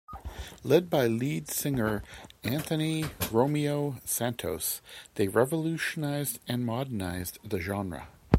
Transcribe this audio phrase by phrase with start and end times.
[0.63, 2.01] Led by lead singer
[2.43, 4.81] Anthony "Romeo" Santos,
[5.13, 8.07] they revolutionized and modernized the genre.